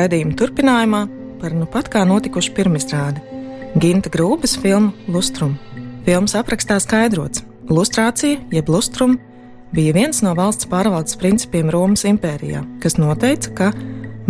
Raidījuma 0.00 0.32
turpinājumā 0.38 1.00
par 1.40 1.52
nu 1.52 1.66
pat 1.68 1.90
kā 1.92 2.06
notikušu 2.08 2.54
pirmizrādi 2.56 3.20
Ginta 3.80 4.08
Grūbas 4.12 4.54
filmu 4.62 4.94
Lustrum. 5.12 5.58
Filmas 6.06 6.32
aprakstā 6.38 6.78
skaidrots, 6.80 7.44
lustrācija 7.68 8.40
jeb 8.54 8.72
lustrum 8.72 9.18
bija 9.76 9.92
viens 9.98 10.22
no 10.24 10.32
valsts 10.38 10.68
pārvaldes 10.70 11.18
principiem 11.20 11.68
Romas 11.74 12.06
impērijā, 12.08 12.64
kas 12.80 12.96
noteica, 12.96 13.52
ka, 13.58 13.70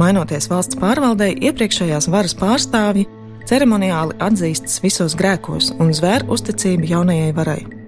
mainoties 0.01 0.51
valsts 0.51 0.81
pārvaldei, 0.81 1.37
iepriekšējās 1.39 2.11
varas 2.11 2.35
pārstāvji 2.41 3.07
ceremoniāli 3.47 4.19
atzīstas 4.27 4.83
visos 4.83 5.15
grēkos 5.19 5.71
un 5.79 5.95
zvēr 5.95 6.27
uzticību 6.27 6.97
jaunajai 6.97 7.37
varai. 7.37 7.80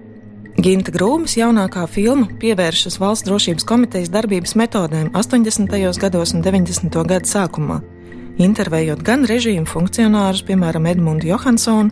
Ginta 0.53 0.91
Grūmas 0.93 1.33
jaunākā 1.33 1.81
filma 1.89 2.27
pievēršas 2.37 2.99
valsts 3.01 3.25
drošības 3.25 3.65
komitejas 3.65 4.11
darbības 4.13 4.53
metodēm 4.59 5.09
80. 5.17 5.73
gados 5.97 6.35
un 6.37 6.43
90. 6.45 6.93
gadu 7.09 7.25
sākumā, 7.29 7.79
intervējot 8.37 9.01
gan 9.01 9.25
režīmu 9.25 9.65
funkcionārus, 9.65 10.43
piemēram, 10.45 10.85
Edmundu 10.91 11.31
Johansonu, 11.31 11.89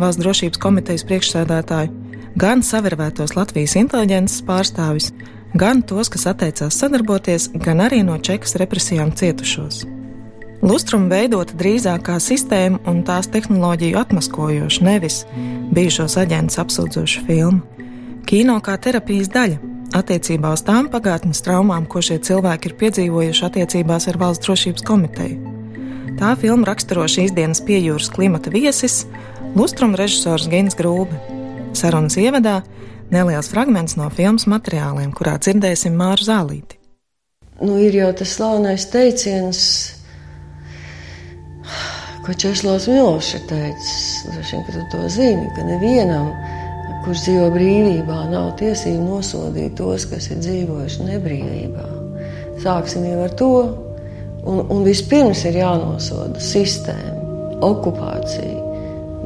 valsts 0.00 0.24
drošības 0.24 0.58
komitejas 0.58 1.06
priekšsēdētāju, 1.06 1.94
gan 2.34 2.66
savervētos 2.66 3.36
Latvijas 3.38 3.78
inteliģences 3.78 4.42
pārstāvis, 4.42 5.12
gan 5.54 5.86
tos, 5.86 6.10
kas 6.10 6.26
atteicās 6.34 6.82
sadarboties, 6.82 7.52
gan 7.62 7.86
arī 7.86 8.02
no 8.02 8.18
čekas 8.18 8.58
represijām 8.58 9.14
cietušos. 9.14 9.84
Lustrum 10.66 11.06
veidota 11.08 11.54
drīzāk 11.54 12.08
kā 12.10 12.18
sistēma 12.18 12.82
un 12.90 13.04
tās 13.06 13.30
tehnoloģiju 13.30 14.02
atmaskojoša, 14.02 14.82
nevis 14.84 15.22
bijušos 15.70 16.18
aģentus 16.20 16.58
apsūdzoša 16.58 17.30
filma 17.30 17.78
kino 18.30 18.60
kā 18.62 18.76
terapijas 18.78 19.26
daļa 19.34 19.58
attiecībā 19.98 20.52
uz 20.54 20.62
tām 20.62 20.86
pagātnes 20.92 21.42
traumām, 21.42 21.88
ko 21.90 21.98
šie 21.98 22.20
cilvēki 22.22 22.70
ir 22.70 22.74
piedzīvojuši 22.78 23.46
attiecībās 23.48 24.06
ar 24.06 24.18
Valsts 24.20 24.46
drošības 24.46 24.84
komiteju. 24.86 25.54
Tā 26.20 26.36
filma 26.38 26.68
raksturo 26.68 27.08
šīs 27.10 27.34
dienas 27.34 27.62
piejūras 27.66 28.06
klimata 28.14 28.52
viesis, 28.54 29.00
lustruma 29.58 29.98
režisors 29.98 30.46
Gins 30.52 30.78
Grūbe. 30.78 31.18
Sarunas 31.74 32.18
ievadā 32.22 32.60
neliels 33.10 33.50
fragments 33.50 33.98
no 33.98 34.06
filmas 34.14 34.46
materiāliem, 34.46 35.10
kurā 35.10 35.34
dzirdēsim 35.42 35.98
Māru 35.98 36.22
Zālīti. 36.28 36.78
Nu, 37.58 37.80
ir 37.82 37.98
jau 37.98 38.12
tas 38.20 38.36
slavenais 38.36 38.86
teiciens, 38.94 39.64
ko 42.22 42.38
Česlavs 42.38 42.86
Milošs 42.92 43.34
ir 43.40 43.44
teicis. 43.50 44.00
Droši 44.30 44.54
vien, 44.54 44.64
ka 44.68 44.78
tu 44.78 44.88
to 44.94 45.12
zini, 45.18 45.50
ka 45.58 45.66
nevienam 45.66 46.30
kurš 47.04 47.24
dzīvo 47.26 47.46
brīvībā, 47.54 48.18
nav 48.30 48.52
tiesību 48.60 49.04
nosodīt 49.06 49.76
tos, 49.78 50.06
kas 50.10 50.30
ir 50.32 50.40
dzīvojuši 50.42 51.06
nebrīvībā. 51.08 51.86
Sāksim 52.60 53.06
jau 53.08 53.22
ar 53.24 53.36
to. 53.40 53.52
Un, 54.40 54.62
un 54.72 54.84
vispirms 54.86 55.42
ir 55.48 55.58
jānosoda 55.60 56.40
sistēma, 56.40 57.16
okupācija, 57.64 58.60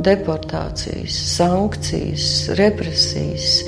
deportācijas, 0.05 1.19
sankcijas, 1.36 2.30
represijas. 2.58 3.61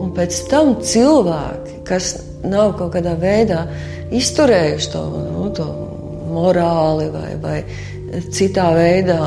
Un 0.00 0.12
pēc 0.16 0.38
tam 0.50 0.78
cilvēki, 0.84 1.80
kas 1.88 2.14
nav 2.44 2.74
kaut 2.78 2.94
kādā 2.96 3.14
veidā 3.20 3.64
izturējuši 4.14 4.90
to, 4.92 5.04
nu, 5.34 5.50
to 5.56 5.68
morāli 6.34 7.10
vai, 7.12 7.30
vai 7.40 7.58
citā 8.34 8.70
veidā, 8.76 9.20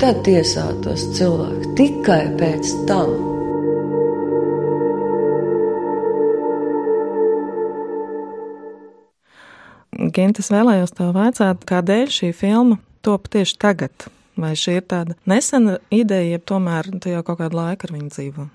tad 0.00 0.22
tiesāt 0.26 0.80
tos 0.84 1.04
cilvēkus 1.16 1.70
tikai 1.78 2.22
pēc 2.40 2.72
tam. 2.88 3.14
Gintas 10.14 10.50
vēlējos 10.50 10.94
tev 10.98 11.14
vaicāt, 11.14 11.62
kādēļ 11.68 12.10
šī 12.10 12.32
filma 12.34 12.80
top 13.06 13.30
tieši 13.30 13.56
tagad? 13.62 14.10
Vai 14.34 14.56
šī 14.58 14.80
ir 14.80 14.86
tāda 14.90 15.14
nesena 15.30 15.78
ideja, 15.94 16.34
ja 16.34 16.42
tomēr 16.42 16.90
tu 16.98 17.12
jau 17.12 17.22
kaut 17.26 17.38
kādu 17.38 17.60
laiku 17.60 17.86
ar 17.86 17.94
viņu 17.94 18.10
dzīvo? 18.10 18.50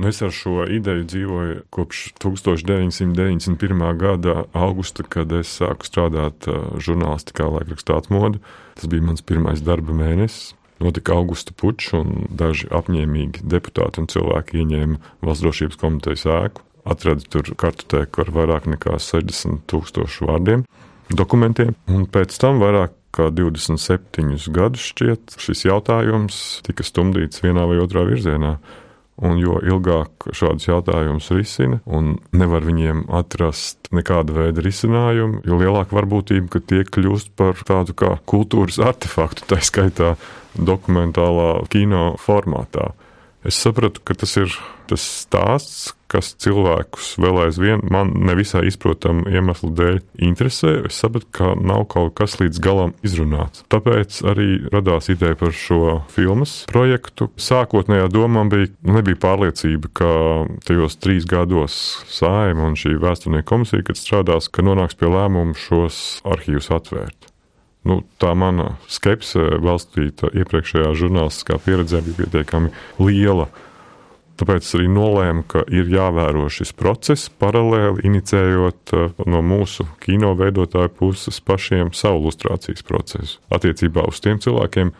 Nu, 0.00 0.08
es 0.08 0.22
ar 0.24 0.30
šo 0.32 0.62
ideju 0.64 1.04
dzīvoju 1.04 1.56
kopš 1.76 2.14
1991. 2.22 3.82
gada 4.00 4.46
augusta, 4.56 5.04
kad 5.04 5.28
es 5.36 5.50
sāku 5.58 5.84
strādāt 5.84 6.48
žurnālistikā, 6.80 7.44
laikrakstā 7.44 7.98
atmodu. 8.00 8.40
Tas 8.80 8.88
bija 8.88 9.04
mans 9.04 9.20
pirmais 9.20 9.60
darba 9.60 9.92
mēnesis. 9.92 10.54
Notika 10.80 11.12
augusta 11.20 11.52
pučs, 11.52 11.90
un 11.92 12.30
daži 12.32 12.70
apņēmīgi 12.72 13.44
deputāti 13.44 14.00
un 14.00 14.08
cilvēki 14.08 14.62
ieņēma 14.62 14.96
valsts 15.20 15.44
drošības 15.44 15.80
komitejas 15.84 16.24
ēku. 16.32 16.64
Atrada 16.88 17.28
tur 17.28 17.52
kartotēku 17.60 18.24
ar 18.24 18.32
vairāk 18.40 18.72
nekā 18.72 18.96
60 18.96 19.66
tūkstošu 19.68 20.30
vārdiem, 20.32 20.64
dokumentiem, 21.12 21.76
un 21.92 22.08
pēc 22.08 22.40
tam 22.40 22.64
vairāk 22.64 22.96
kā 23.12 23.28
27 23.28 24.48
gadus 24.54 24.92
šķiet 24.94 25.36
šis 25.44 25.68
jautājums 25.68 26.62
tika 26.64 26.88
stumdīts 26.88 27.44
vienā 27.44 27.68
vai 27.68 27.82
otrā 27.84 28.08
virzienā. 28.08 28.56
Un 29.20 29.36
jo 29.36 29.58
ilgāk 29.60 30.30
šādus 30.32 30.64
jautājumus 30.70 31.26
risina 31.36 31.80
un 31.84 32.14
nevar 32.32 32.64
viņiem 32.64 33.02
atrast 33.12 33.90
nekāda 33.92 34.32
veida 34.32 34.64
risinājumu, 34.64 35.42
jo 35.44 35.58
lielāka 35.60 35.98
varbūtība, 35.98 36.48
ka 36.54 36.62
tie 36.64 36.86
kļūst 36.88 37.34
par 37.36 37.60
tādu 37.68 37.92
kā 38.00 38.14
kultūras 38.30 38.80
artefaktu, 38.80 39.44
tā 39.50 39.60
skaitā 39.60 40.14
dokumentālā 40.56 41.66
kino 41.72 42.14
formātā. 42.22 42.94
Es 43.46 43.56
sapratu, 43.56 44.02
ka 44.04 44.14
tas 44.20 44.36
ir 44.36 44.52
tas 44.90 45.00
stāsts, 45.22 45.94
kas 46.10 46.32
cilvēkus 46.42 47.14
vēl 47.22 47.38
aizvien 47.44 47.84
man 47.92 48.10
nevisai 48.26 48.64
izprotamu 48.68 49.30
iemeslu 49.30 49.70
dēļ 49.78 50.00
interesē. 50.26 50.72
Es 50.88 50.98
sapratu, 51.00 51.28
ka 51.38 51.52
nav 51.56 51.86
kaut 51.92 52.16
kas 52.18 52.36
līdz 52.40 52.60
galam 52.60 52.94
izrunāts. 53.06 53.62
Tāpēc 53.72 54.20
arī 54.32 54.48
radās 54.74 55.08
ideja 55.14 55.38
par 55.40 55.54
šo 55.56 56.00
filmas 56.12 56.64
projektu. 56.70 57.30
Sākotnējā 57.40 58.10
doma 58.12 58.44
bija, 58.50 58.72
nebija 58.82 59.22
pārliecība, 59.22 59.92
ka 59.94 60.12
tajos 60.66 60.98
trīs 61.00 61.28
gados 61.30 61.80
sājuma 62.10 62.68
un 62.68 62.78
šī 62.80 62.96
vēsturnieka 63.00 63.48
komisija, 63.54 63.86
kad 63.86 64.00
strādās, 64.00 64.50
ka 64.52 64.66
nonāks 64.66 64.98
pie 64.98 65.08
lēmuma 65.12 65.56
šos 65.56 66.20
arhīvus 66.28 66.72
atvērt. 66.74 67.29
Nu, 67.88 68.02
tā 68.20 68.34
mana 68.36 68.74
skepse, 68.92 69.40
balstīta 69.64 70.28
iepriekšējā 70.36 70.92
žurnālistiskā 71.00 71.56
pieredzē, 71.64 72.02
bija 72.04 72.26
pietiekami 72.26 72.72
liela. 73.00 73.48
Tāpēc 74.40 74.64
es 74.64 74.74
arī 74.76 74.88
nolēmu, 74.88 75.44
ka 75.48 75.62
ir 75.68 75.88
jāvēro 75.92 76.46
šis 76.52 76.72
process 76.76 77.28
paralēli, 77.40 78.06
inicējot 78.08 78.92
eh, 78.96 79.06
no 79.28 79.40
mūsu 79.44 79.84
kino 80.00 80.32
veidotāju 80.36 80.92
puses 80.96 81.40
pašiem 81.44 81.92
savu 81.96 82.22
ilustrācijas 82.24 82.84
procesu. 82.88 83.40
Attiecībā 83.52 84.06
uz 84.08 84.20
tiem 84.24 84.40
cilvēkiem, 84.40 84.92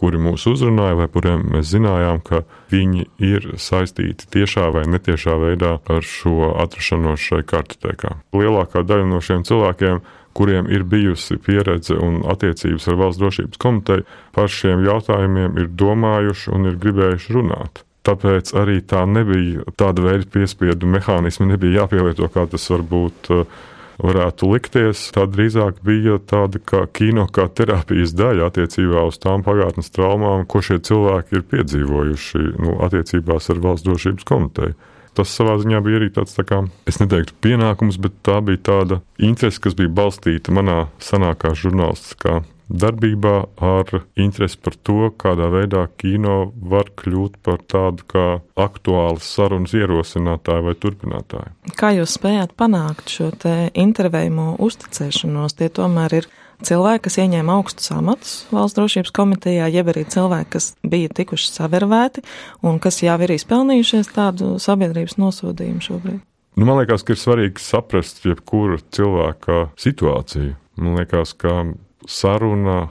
kuri 0.00 0.20
mūs 0.20 0.44
uzrunāja, 0.48 0.96
vai 0.96 1.08
kuriem 1.12 1.44
mēs 1.54 1.70
zinājām, 1.72 2.20
ka 2.24 2.42
viņi 2.72 3.06
ir 3.24 3.50
saistīti 3.60 4.28
tiešā 4.32 4.68
vai 4.74 4.84
netiešā 4.92 5.36
veidā 5.40 5.76
ar 5.80 6.04
šo 6.04 6.52
atrašanos 6.64 7.20
šai 7.20 7.42
kartotēkā. 7.48 8.18
Lielākā 8.36 8.84
daļa 8.84 9.08
no 9.08 9.22
šiem 9.24 9.44
cilvēkiem 9.48 10.02
kuriem 10.36 10.68
ir 10.72 10.84
bijusi 10.84 11.38
pieredze 11.40 11.96
un 11.96 12.20
attiecības 12.28 12.88
ar 12.90 12.98
valsts 13.00 13.22
drošības 13.22 13.60
komiteju, 13.62 14.06
par 14.36 14.52
šiem 14.52 14.84
jautājumiem 14.86 15.56
ir 15.62 15.70
domājuši 15.82 16.52
un 16.56 16.70
ir 16.70 16.80
gribējuši 16.82 17.36
runāt. 17.38 17.82
Tāpēc 18.06 18.52
arī 18.54 18.82
tā 18.86 19.02
nebija 19.10 19.64
tāda 19.80 20.04
veida 20.04 20.28
piespiedu 20.30 20.86
mehānismi, 20.90 21.48
nebija 21.50 21.82
jāpielieto, 21.82 22.28
kā 22.30 22.44
tas 22.52 22.68
varbūt 22.70 23.30
uh, 23.34 23.56
varētu 24.02 24.50
likties. 24.52 25.08
Tā 25.16 25.24
drīzāk 25.30 25.80
bija 25.86 26.20
tāda 26.32 26.60
kā 26.62 26.84
kino, 26.94 27.26
kā 27.32 27.48
terapijas 27.48 28.14
daļa 28.16 28.50
attiecībā 28.50 29.06
uz 29.08 29.18
tām 29.22 29.42
pagātnes 29.46 29.90
traumām, 29.94 30.44
ko 30.46 30.62
šie 30.62 30.78
cilvēki 30.86 31.40
ir 31.40 31.46
piedzīvojuši 31.54 32.44
nu, 32.60 32.76
attiecībās 32.86 33.50
ar 33.50 33.64
valsts 33.64 33.88
drošības 33.88 34.28
komiteju 34.28 34.76
tas 35.16 35.32
savā 35.32 35.56
ziņā 35.62 35.80
bija 35.84 36.00
arī 36.00 36.10
tāds, 36.14 36.36
tā 36.36 36.44
kā, 36.48 36.62
es 36.88 37.00
neteiktu 37.02 37.36
pienākums, 37.44 38.00
bet 38.02 38.18
tā 38.26 38.40
bija 38.44 38.62
tāda 38.70 39.00
interese, 39.18 39.62
kas 39.64 39.78
bija 39.78 39.92
balstīta 40.02 40.54
manā 40.54 40.84
senākā 41.02 41.54
žurnālistiskā 41.56 42.42
darbībā 42.66 43.34
ar 43.62 43.90
interesi 44.18 44.58
par 44.58 44.74
to, 44.86 45.10
kādā 45.18 45.48
veidā 45.52 45.84
kino 46.00 46.50
var 46.56 46.90
kļūt 46.98 47.38
par 47.46 47.62
tādu 47.70 48.06
kā 48.10 48.24
aktuālas 48.58 49.28
sarunas 49.36 49.74
ierosinātāju 49.76 50.66
vai 50.66 50.74
turpinātāju. 50.82 51.54
Kā 51.78 51.92
jūs 51.94 52.16
spējāt 52.18 52.56
panākt 52.58 53.12
šo 53.12 53.30
intervējumu 53.70 54.56
uzticēšanos? 54.66 55.56
Tie 55.60 55.70
tomēr 55.70 56.20
ir 56.20 56.28
cilvēki, 56.64 57.04
kas 57.06 57.18
ieņēma 57.22 57.56
augstus 57.58 57.92
amatus 57.94 58.34
valsts 58.54 58.78
drošības 58.78 59.12
komitejā, 59.16 59.68
jeb 59.72 59.90
arī 59.92 60.06
cilvēki, 60.12 60.50
kas 60.56 60.70
bija 60.86 61.12
tikuši 61.16 61.50
savervēti 61.52 62.24
un 62.66 62.80
kas 62.82 63.02
jau 63.04 63.18
ir 63.24 63.34
izpelnījušies 63.36 64.12
tādu 64.16 64.56
sabiedrības 64.62 65.18
nosodījumu 65.20 65.84
šobrīd? 65.84 66.20
Nu, 66.56 66.64
man 66.64 66.80
liekas, 66.80 67.04
ka 67.04 67.12
ir 67.12 67.20
svarīgi 67.20 67.60
saprast 67.60 68.24
jebkura 68.24 68.78
cilvēka 68.96 69.66
situāciju. 69.80 70.54
Man 70.80 70.96
liekas, 70.96 71.34
ka 71.36 71.66
saruna, 72.08 72.86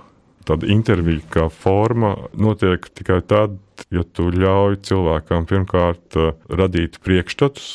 tāda 0.45 0.69
intervija 0.69 1.23
kā 1.33 1.47
forma 1.49 2.13
notiek 2.37 2.85
tikai 2.93 3.23
tad, 3.25 3.57
ja 3.89 4.05
tu 4.05 4.29
ļauj 4.29 4.77
cilvēkam 4.85 5.47
pirmkārt 5.49 6.17
radīt 6.53 7.01
priekšstatus 7.01 7.71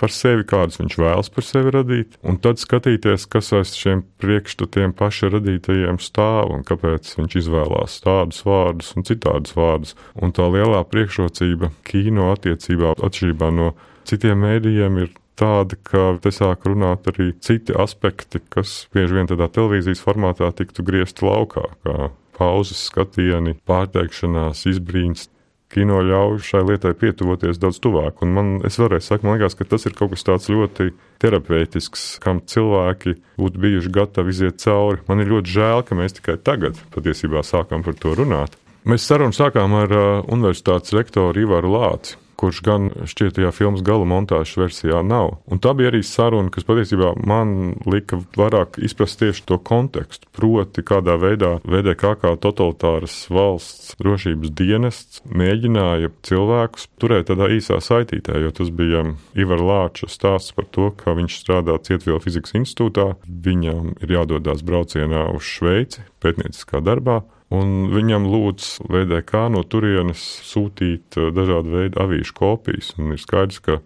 par 0.00 0.12
sevi, 0.14 0.44
kādus 0.48 0.80
viņš 0.80 0.96
vēlas 0.98 1.30
par 1.32 1.46
sevi 1.46 1.72
radīt, 1.74 2.16
un 2.26 2.38
tad 2.42 2.60
skatīties, 2.62 3.26
kas 3.30 3.52
aiz 3.56 3.74
šiem 3.78 4.04
priekšstatiem 4.22 4.94
paša 4.98 5.32
radītajiem 5.36 6.00
stāv 6.02 6.52
un 6.56 6.66
kāpēc 6.66 7.12
viņš 7.18 7.38
izvēlās 7.42 8.00
tādus 8.04 8.42
vārdus 8.48 8.92
un 8.96 9.06
citādus 9.08 9.56
vārdus. 9.58 9.96
Un 10.18 10.34
tā 10.34 10.48
lielā 10.50 10.82
priekšrocība 10.90 11.72
kino 11.88 12.32
attiecībā, 12.34 12.96
atšķirībā 12.98 13.50
no 13.54 13.72
citiem 14.08 14.42
mēdījiem, 14.42 14.98
ir 15.04 15.12
tāda, 15.38 15.78
ka 15.86 16.08
te 16.22 16.32
sāk 16.34 16.66
runāt 16.68 17.06
arī 17.12 17.32
citi 17.42 17.74
aspekti, 17.76 18.42
kas 18.52 18.86
bieži 18.94 19.18
vien 19.18 19.30
tādā 19.30 19.48
televīzijas 19.52 20.02
formātā 20.04 20.50
tiktu 20.56 20.84
griezti 20.86 21.26
laukā, 21.26 21.68
kā 21.86 22.10
pauzes, 22.36 22.88
skatieni, 22.88 23.56
pārteikšanās, 23.68 24.66
izbrīns 24.70 25.28
kino 25.72 26.02
ļauj 26.04 26.40
šai 26.46 26.62
lietai 26.68 26.92
pietuvoties 26.98 27.60
daudz 27.62 27.80
tuvāk. 27.82 28.22
Un 28.24 28.34
man, 28.36 28.52
es 28.68 28.78
varēju 28.80 29.06
sakot, 29.06 29.26
man 29.26 29.38
liekas, 29.38 29.56
ka 29.58 29.66
tas 29.68 29.88
ir 29.88 29.96
kaut 29.98 30.12
kas 30.14 30.26
tāds 30.28 30.50
ļoti 30.52 30.90
terapeitisks, 31.22 32.06
kam 32.22 32.42
cilvēki 32.44 33.16
būtu 33.40 33.62
bijuši 33.64 33.94
gatavi 33.94 34.34
iziet 34.34 34.60
cauri. 34.62 35.02
Man 35.08 35.24
ir 35.24 35.32
ļoti 35.32 35.56
žēl, 35.56 35.84
ka 35.88 35.98
mēs 35.98 36.18
tikai 36.18 36.38
tagad 36.44 36.80
patiesībā 36.94 37.44
sākam 37.46 37.84
par 37.86 37.96
to 37.98 38.16
runāt. 38.18 38.58
Mēs 38.88 39.06
sarunu 39.06 39.34
sākām 39.36 39.76
ar 39.78 39.94
uh, 39.94 40.08
universitātes 40.34 40.94
rektoru 40.96 41.46
Ivaru 41.46 41.70
Lāci 41.76 42.21
kurš 42.40 42.62
gan 42.66 42.90
šķiet 43.08 43.36
tajā 43.38 43.52
filmas 43.54 43.84
gala 43.86 44.06
montāžas 44.08 44.56
versijā 44.60 45.02
nav. 45.06 45.38
Un 45.46 45.60
tā 45.62 45.74
bija 45.78 45.92
arī 45.92 46.02
saruna, 46.06 46.50
kas 46.52 46.66
patiesībā 46.68 47.14
man 47.28 47.74
lika 47.88 48.20
vairāk 48.36 48.78
izprast 48.82 49.20
tieši 49.22 49.44
to 49.48 49.58
kontekstu. 49.58 50.28
Proti, 50.32 50.84
kādā 50.86 51.16
veidā 51.20 51.56
VDK 51.64 52.14
kā 52.22 52.34
totalitāras 52.40 53.16
valsts 53.32 53.94
drošības 54.00 54.54
dienests 54.58 55.22
mēģināja 55.28 56.12
cilvēkus 56.26 56.88
turēt 57.02 57.28
tādā 57.30 57.50
īsā 57.54 57.78
saitītē, 57.82 58.38
jo 58.42 58.52
tas 58.54 58.72
bija 58.74 59.04
Ivar 59.38 59.62
Lāča 59.62 60.08
stāsts 60.10 60.54
par 60.56 60.66
to, 60.74 60.90
ka 60.96 61.16
viņš 61.18 61.38
strādā 61.42 61.76
Cietvielu 61.84 62.20
fizikas 62.22 62.56
institūtā, 62.58 63.12
viņam 63.26 63.94
ir 64.02 64.16
jādodas 64.18 64.64
braucienā 64.66 65.28
uz 65.36 65.46
Šveici 65.46 66.04
pētnieciskā 66.22 66.82
darbā, 66.84 67.22
un 67.52 67.90
viņam 67.92 68.28
lūdz 68.32 68.68
VDK 68.88 69.48
no 69.52 69.62
turienes 69.68 70.22
sūtīt 70.48 71.18
eh, 71.18 71.32
dažādu 71.34 71.76
veidu 71.76 72.00
avīžu 72.02 72.36
kopijas. 72.38 72.92
Un 72.98 73.14
ir 73.14 73.20
skaidrs, 73.20 73.60
ka 73.64 73.80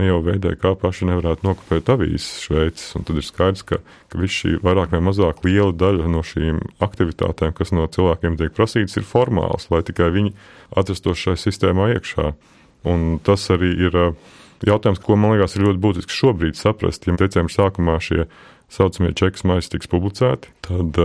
ne 0.00 0.08
jau 0.08 0.20
VDK 0.24 0.74
paši 0.80 1.08
nevarētu 1.10 1.46
nokopēt 1.46 1.90
avīzes 1.92 2.42
Šveices, 2.46 2.94
un 2.98 3.06
tad 3.06 3.20
ir 3.20 3.26
skaidrs, 3.26 3.64
ka, 3.68 3.80
ka 4.10 4.20
viss 4.20 4.42
šī 4.42 4.56
vairāk 4.64 4.94
vai 4.94 5.02
mazāk 5.04 5.44
liela 5.46 5.74
daļa 5.76 6.08
no 6.10 6.24
šīm 6.26 6.62
aktivitātēm, 6.82 7.54
kas 7.58 7.74
no 7.76 7.86
cilvēkiem 7.92 8.38
tiek 8.40 8.54
prasītas, 8.56 8.98
ir 8.98 9.08
formāls, 9.08 9.68
lai 9.72 9.82
tikai 9.86 10.10
viņi 10.14 10.34
atrastos 10.80 11.20
šajā 11.22 11.42
sistēmā 11.44 11.92
iekšā. 11.96 12.32
Un 12.88 13.20
tas 13.22 13.44
arī 13.54 13.74
ir 13.86 13.98
eh, 14.08 14.16
jautājums, 14.66 15.02
ko 15.02 15.18
man 15.20 15.36
liekas, 15.36 15.54
ir 15.56 15.68
ļoti 15.68 15.82
būtiski 15.82 16.16
šobrīd 16.16 16.58
saprast. 16.58 17.06
Ja 17.06 17.14
decembra 17.20 17.54
sākumā 17.54 18.00
šie 18.02 18.26
saucamie 18.72 19.12
čekas 19.16 19.44
maisi 19.48 19.74
tiks 19.74 19.90
publicēti, 19.92 20.50
tad 20.64 20.96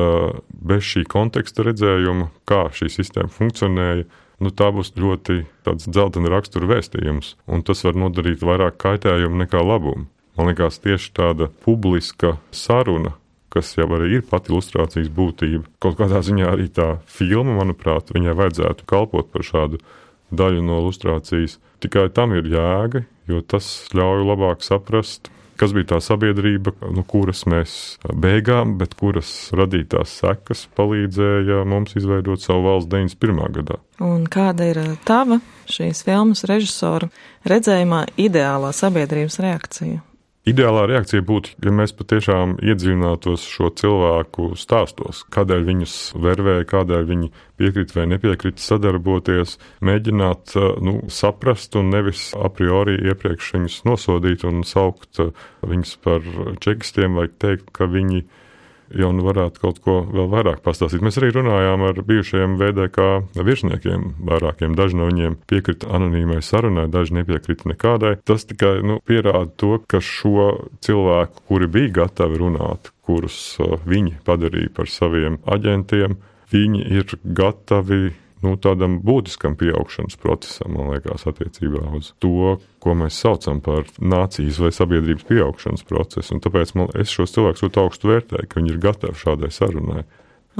bez 0.50 0.88
šī 0.88 1.04
konteksta 1.12 1.66
redzējuma, 1.68 2.30
kā 2.48 2.68
šī 2.76 2.90
sistēma 2.94 3.32
funkcionēja, 3.34 4.08
nu, 4.44 4.52
tā 4.54 4.70
būs 4.74 4.94
ļoti 4.98 5.42
dzeltena 5.66 6.32
rakstura 6.32 6.70
vēstījums, 6.72 7.36
un 7.50 7.66
tas 7.68 7.84
var 7.86 7.98
nodarīt 8.00 8.46
vairāk 8.46 8.80
kaitējumu 8.84 9.44
nekā 9.44 9.64
labumu. 9.66 10.08
Man 10.38 10.52
liekas, 10.52 10.78
tieši 10.84 11.16
tāda 11.18 11.48
publiska 11.66 12.36
saruna, 12.54 13.16
kas 13.50 13.72
jau 13.74 13.88
arī 13.98 14.20
ir 14.20 14.26
pati 14.30 14.52
ilustrācijas 14.54 15.10
būtība, 15.14 15.64
kaut 15.82 15.98
kādā 15.98 16.22
ziņā 16.22 16.52
arī 16.52 16.68
tā 16.70 17.00
filma, 17.10 17.56
manuprāt, 17.58 18.12
viņai 18.14 18.36
vajadzētu 18.38 18.86
kalpot 18.90 19.32
par 19.34 19.46
šādu 19.48 19.82
daļu 20.30 20.62
no 20.68 20.84
ilustrācijas. 20.84 21.58
Tikai 21.82 22.08
tam 22.14 22.36
ir 22.38 22.46
jēga, 22.52 23.04
jo 23.32 23.42
tas 23.42 23.88
ļauj 23.98 24.28
labāk 24.28 24.62
saprast, 24.66 25.32
kas 25.60 25.74
bija 25.76 25.92
tā 25.94 26.00
sabiedrība, 26.04 26.74
no 26.94 27.04
kuras 27.08 27.44
mēs 27.50 27.72
bēgām, 28.08 28.78
bet 28.80 28.96
kuras 29.00 29.32
radītās 29.58 30.18
sekas 30.22 30.66
palīdzēja 30.78 31.64
mums 31.70 31.98
izveidot 32.00 32.44
savu 32.44 32.68
valsts 32.70 32.92
91. 32.94 33.54
gadā. 33.60 33.80
Un 34.04 34.28
kāda 34.32 34.70
ir 34.72 34.82
tava 35.08 35.40
šīs 35.70 36.04
filmas 36.08 36.46
režisora 36.50 37.10
redzējumā 37.48 38.06
ideālā 38.22 38.74
sabiedrības 38.76 39.42
reakcija? 39.44 40.04
Ideālā 40.48 40.86
reakcija 40.88 41.24
būtu, 41.28 41.58
ja 41.66 41.74
mēs 41.76 41.92
patiešām 41.98 42.56
iedziļinātos 42.64 43.44
šo 43.52 43.68
cilvēku 43.76 44.54
stāstos, 44.56 45.26
kādēļ 45.36 45.66
viņus 45.68 45.96
vervēja, 46.24 46.64
kādēļ 46.72 47.04
viņi 47.10 47.30
piekrita 47.60 48.00
vai 48.00 48.06
nepiekrita 48.14 48.64
sadarboties, 48.64 49.58
mēģināt 49.84 50.56
nu, 50.88 51.02
saprast 51.12 51.76
un 51.76 51.92
nevis 51.92 52.30
a 52.38 52.48
priori 52.54 52.96
iepriekš 53.10 53.54
viņus 53.58 53.78
nosodīt 53.90 54.48
un 54.48 54.64
saukt 54.68 55.20
viņus 55.68 55.96
par 56.08 56.24
čekistiem 56.64 57.20
vai 57.20 57.28
teikt, 57.28 57.74
ka 57.76 57.90
viņi 57.92 58.24
ir 58.24 58.46
jau 58.96 59.10
nu 59.16 59.26
varētu 59.26 59.62
kaut 59.62 59.80
ko 59.84 59.98
vēl 60.06 60.30
vairāk 60.32 60.62
pastāstīt. 60.66 61.04
Mēs 61.06 61.20
arī 61.20 61.32
runājām 61.36 61.84
ar 61.90 62.02
bijušajiem 62.08 62.58
VDK 62.60 63.08
virsniekiem, 63.36 64.06
vairākiem. 64.30 64.76
Daži 64.78 65.00
no 65.00 65.10
viņiem 65.10 65.40
piekrita 65.50 65.92
anonīmai 65.98 66.40
sarunai, 66.46 66.88
daži 66.92 67.18
nepiekrita 67.20 67.70
nekādai. 67.72 68.16
Tas 68.28 68.48
tikai 68.48 68.80
nu, 68.86 69.00
pierāda 69.08 69.50
to, 69.60 69.78
ka 69.90 70.02
šo 70.04 70.50
cilvēku, 70.86 71.44
kuri 71.50 71.72
bija 71.72 71.96
gatavi 72.04 72.40
runāt, 72.44 72.92
kurus 73.08 73.40
uh, 73.64 73.78
viņi 73.88 74.18
padarīja 74.28 74.74
par 74.78 74.92
saviem 74.92 75.40
aģentiem, 75.48 76.18
viņi 76.52 76.88
ir 77.00 77.20
gatavi 77.24 78.14
nu, 78.46 78.54
tādam 78.62 79.00
būtiskam 79.06 79.58
pieaugšanas 79.58 80.18
procesam, 80.22 80.76
man 80.78 80.92
liekas, 80.94 81.26
attiecībā 81.30 81.84
uz 81.98 82.12
to, 82.24 82.58
ko 82.84 82.96
mēs 82.98 83.18
saucam 83.24 83.62
par 83.66 83.88
nācijas 83.98 84.62
vai 84.62 84.72
sabiedrības 84.76 85.28
pieaugšanas 85.30 85.86
procesu. 85.88 86.36
Un 86.36 86.44
tāpēc 86.46 86.74
man, 86.78 86.92
es 87.00 87.14
šos 87.14 87.36
cilvēkus 87.36 87.66
ļoti 87.66 87.84
augstu 87.84 88.12
vērtēju, 88.14 88.50
ka 88.50 88.62
viņi 88.62 88.74
ir 88.74 88.82
gatavi 88.84 89.22
šādai 89.24 89.52
sarunai. 89.54 90.04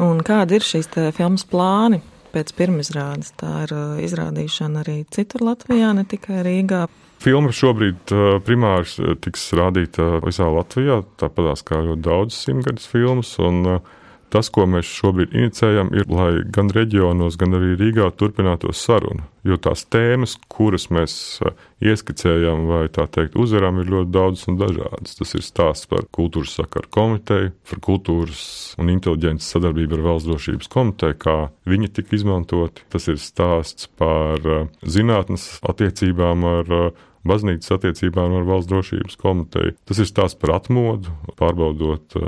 Un 0.02 0.22
kādi 0.26 0.58
ir 0.58 0.66
šīs 0.66 0.92
filmas 1.18 1.46
plāni 1.50 2.02
pēc 2.34 2.54
pirmizrādes? 2.58 3.34
Tā 3.40 3.66
ir 3.66 3.74
uh, 3.74 4.00
izrādīšana 4.06 4.84
arī 4.84 5.02
citur 5.14 5.46
Latvijā, 5.48 5.94
ne 5.98 6.06
tikai 6.10 6.44
Rīgā. 6.46 6.86
Filma 7.22 7.50
šobrīd 7.56 8.14
uh, 8.14 8.26
primāri 8.46 8.90
uh, 9.02 9.16
tiks 9.22 9.48
rādīta 9.58 10.20
visā 10.26 10.50
Latvijā, 10.54 11.02
tāpat 11.18 11.66
kā 11.66 11.82
ļoti 11.88 12.06
daudz 12.06 12.38
simtgadus 12.46 12.86
filmas. 12.92 13.34
Un, 13.42 13.64
uh, 13.78 13.96
Tas, 14.34 14.50
ko 14.52 14.66
mēs 14.68 14.88
šobrīd 14.92 15.32
inicējam, 15.32 15.94
ir, 15.96 16.10
lai 16.12 16.42
gan 16.52 16.68
reģionos, 16.76 17.38
gan 17.40 17.56
arī 17.56 17.78
Rīgā 17.80 18.10
turpinātos 18.20 18.82
saruna. 18.84 19.24
Jo 19.48 19.56
tās 19.64 19.86
tēmas, 19.88 20.34
kuras 20.52 20.90
mēs 20.92 21.14
eh, 21.48 21.54
ieskicējam 21.88 22.66
vai 22.68 22.82
tā 22.92 23.06
teikt 23.08 23.38
uzvarām, 23.40 23.80
ir 23.80 23.92
ļoti 23.94 24.12
daudzas 24.12 24.50
un 24.52 24.58
dažādas. 24.60 25.16
Tas 25.16 25.32
ir 25.38 25.46
stāsts 25.48 25.88
par 25.88 26.04
kultūras 26.18 26.58
sakaru 26.60 26.92
komiteju, 26.92 27.54
par 27.72 27.82
kultūras 27.86 28.42
un 28.82 28.92
inteliģences 28.92 29.54
sadarbību 29.56 29.96
ar 29.96 30.04
valsts 30.10 30.28
drošības 30.28 30.72
komiteju, 30.76 31.20
kā 31.24 31.38
viņi 31.72 31.94
tika 31.96 32.18
izmantoti. 32.20 32.84
Tas 32.92 33.08
ir 33.08 33.22
stāsts 33.24 33.88
par 33.96 34.44
eh, 34.44 34.68
zinātnes 34.84 35.54
attiecībām 35.72 36.44
ar 36.52 36.76
eh, 36.82 37.06
baznīcas 37.28 37.78
attiecībām 37.78 38.36
ar 38.42 38.52
valsts 38.52 38.74
drošības 38.74 39.22
komiteju. 39.24 39.78
Tas 39.88 40.04
ir 40.04 40.12
stāsts 40.12 40.40
par 40.44 40.58
atmodu, 40.60 41.16
pārbaudot 41.40 42.20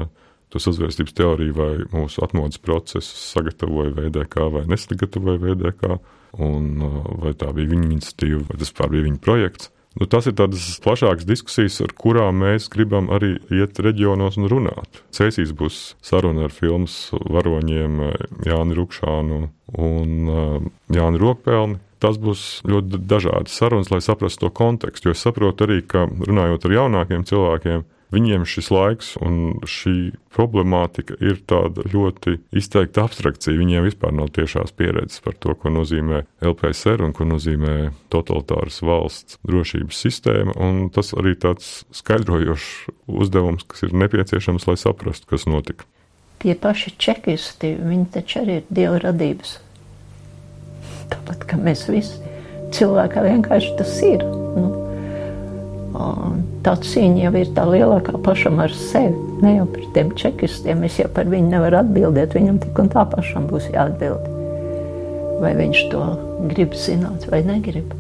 to 0.50 0.62
sazvērstības 0.62 1.16
teoriju 1.18 1.58
vai 1.58 1.74
mūsu 1.94 2.24
atmodas 2.26 2.62
procesu 2.62 3.18
sagatavoja 3.22 3.94
VDK 3.98 4.48
vai 4.54 4.64
nesagatavoja 4.70 5.42
VDK, 5.44 6.00
un 6.46 6.72
uh, 6.86 7.02
vai 7.24 7.36
tā 7.38 7.52
bija 7.56 7.74
viņa 7.74 7.92
iniciatīva, 7.92 8.46
vai 8.50 8.62
tas 8.62 8.74
bija 8.80 9.06
viņa 9.06 9.22
projekts. 9.26 9.72
Nu, 9.98 10.06
tas 10.06 10.28
ir 10.30 10.36
tādas 10.38 10.64
plašākas 10.84 11.26
diskusijas, 11.28 11.80
ar 11.82 11.92
kurām 11.98 12.44
mēs 12.44 12.70
gribam 12.72 13.10
arī 13.12 13.34
iet 13.52 13.80
reģionos 13.82 14.38
un 14.38 14.46
runāt. 14.52 15.02
Cēsīs 15.16 15.52
būs 15.58 15.80
saruna 16.06 16.46
ar 16.46 16.54
filmas 16.54 17.10
varoņiem 17.12 18.02
uh, 18.06 18.18
Jāni 18.48 18.78
Rukšānu 18.78 19.44
un 19.76 20.34
uh, 20.34 20.68
Jāni 20.94 21.22
Rokpelni. 21.22 21.82
Tas 22.00 22.16
būs 22.16 22.62
ļoti 22.64 23.02
dažādas 23.12 23.58
sarunas, 23.60 23.90
lai 23.92 24.00
saprastu 24.00 24.46
to 24.46 24.54
kontekstu. 24.56 25.10
Jo 25.10 25.18
es 25.18 25.24
saprotu 25.26 25.66
arī, 25.66 25.82
ka 25.84 26.06
runājot 26.08 26.70
ar 26.70 26.76
jaunākiem 26.78 27.26
cilvēkiem, 27.28 27.84
Viņiem 28.10 28.46
šis 28.50 28.72
laiks 28.74 29.12
un 29.22 29.60
šī 29.70 30.16
problemātika 30.34 31.14
ir 31.22 31.38
tāda 31.50 31.84
ļoti 31.94 32.40
izteikta 32.58 33.04
abstrakcija. 33.06 33.58
Viņiem 33.60 33.86
vispār 33.86 34.16
nav 34.18 34.32
tiešās 34.34 34.74
pieredzes 34.74 35.22
par 35.26 35.38
to, 35.38 35.54
ko 35.54 35.70
nozīmē 35.74 36.24
LPSR 36.42 37.06
un 37.06 37.14
ko 37.14 37.28
nozīmē 37.30 37.92
totalitāras 38.10 38.82
valsts 38.82 39.38
drošības 39.46 40.02
sistēma. 40.08 40.58
Tas 40.96 41.14
arī 41.14 41.36
tāds 41.38 41.84
skaidrojošs 42.02 42.90
uzdevums, 43.22 43.70
kas 43.70 43.86
ir 43.86 43.94
nepieciešams, 43.94 44.66
lai 44.72 44.78
saprastu, 44.82 45.30
kas 45.30 45.46
notika. 45.50 45.86
Tie 46.42 46.56
paši 46.58 46.96
čekisti, 46.98 47.76
viņi 47.78 48.10
taču 48.16 48.42
arī 48.42 48.62
ir 48.62 48.70
dieva 48.74 48.98
radības. 49.06 49.58
Tāpat 51.14 51.46
kā 51.50 51.58
mēs 51.62 51.86
visi, 51.92 52.22
cilvēkā 52.74 53.26
vienkārši 53.28 53.74
tas 53.78 53.98
ir. 54.08 54.24
Nu, 54.24 54.89
tā 56.66 56.76
cīņa 56.84 57.24
jau 57.26 57.34
ir 57.40 57.54
tā 57.56 57.66
lielākā 57.70 58.20
pašam 58.26 58.60
ar 58.64 58.74
sevi. 58.76 59.16
Ne 59.44 59.56
jau 59.58 59.70
par 59.72 59.88
tiem 59.96 60.12
čekistiem, 60.20 60.84
es 60.88 61.00
jau 61.00 61.08
par 61.16 61.30
viņu 61.32 61.54
nevaru 61.54 61.82
atbildēt. 61.82 62.36
Viņam 62.38 62.60
tik 62.66 62.84
un 62.84 62.92
tā 62.94 63.06
pašam 63.14 63.48
būs 63.52 63.72
jāatbild. 63.74 64.28
Vai 65.40 65.56
viņš 65.60 65.84
to 65.94 66.06
grib 66.52 66.76
zināt 66.76 67.28
vai 67.32 67.44
negrib. 67.48 67.96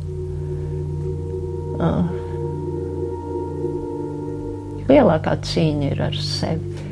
lielākā 4.89 5.37
cīņa 5.45 5.91
ir 5.93 6.05
ar 6.09 6.21
sevi. 6.23 6.88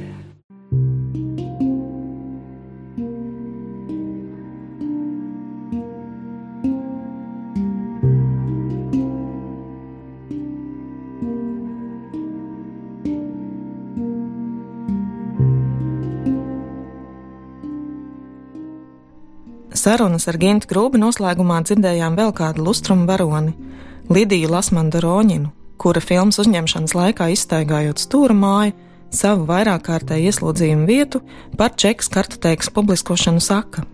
Sarunas 19.87 20.25
ar 20.27 20.35
Gintu 20.35 20.67
Grūbi 20.67 20.99
noslēgumā 20.99 21.61
dzirdējām 21.63 22.17
vēl 22.19 22.33
kādu 22.35 22.65
lustrumu 22.65 23.05
varoni- 23.07 23.53
Lidiju 24.15 24.49
Lasmandu 24.51 24.99
Roņinu, 24.99 25.47
kura 25.79 26.01
filmas 26.03 26.41
uzņemšanas 26.43 26.91
laikā 26.91 27.29
izstaigājot 27.31 27.95
stūra 27.95 28.35
māju, 28.35 28.73
savu 29.15 29.45
vairāk 29.47 29.85
kārtēju 29.87 30.27
ieslodzījumu 30.27 30.85
vietu 30.89 31.21
par 31.55 31.71
čekas 31.71 32.11
kartoteikas 32.11 32.67
publiskošanu 32.75 33.39
saka. 33.39 33.85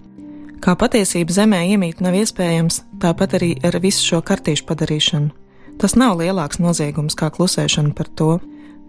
Kā 0.59 0.73
patiesība 0.73 1.29
zemē 1.29 1.62
iemīt 1.75 2.01
nav 2.01 2.17
iespējams, 2.17 2.81
tāpat 2.97 3.38
arī 3.38 3.63
ar 3.63 3.77
visu 3.77 4.01
šo 4.01 4.23
kartīšu 4.25 4.65
padarīšanu. 4.65 5.29
Tas 5.77 5.93
nav 5.93 6.17
lielāks 6.17 6.57
noziegums 6.57 7.13
kā 7.13 7.29
klusēšana 7.29 7.93
par 7.93 8.07
to. 8.07 8.39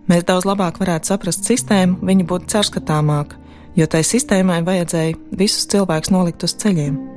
Mēs 0.08 0.24
daudz 0.24 0.48
labāk 0.48 0.80
varētu 0.80 1.04
saprast 1.04 1.44
sistēmu, 1.44 2.00
viņa 2.00 2.24
būtu 2.24 2.48
caurskatāmāka, 2.48 3.43
jo 3.76 3.86
tai 3.90 4.04
sistēmai 4.06 4.62
vajadzēja 4.66 5.18
visus 5.38 5.66
cilvēkus 5.70 6.14
nolikt 6.14 6.46
uz 6.46 6.56
ceļiem. 6.62 7.13